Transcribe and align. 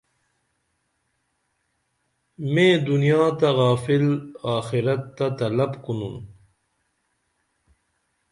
میں 2.51 2.73
دنیا 2.87 3.23
تہ 3.39 3.49
غافل 3.57 4.05
آخرت 4.55 5.01
تہ 5.15 5.25
طلب 5.39 5.71
کونن 5.83 6.15